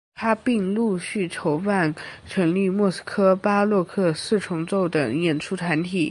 [0.15, 1.93] 他并陆续筹办
[2.27, 5.99] 成立莫斯科巴洛克四重奏等演出团体。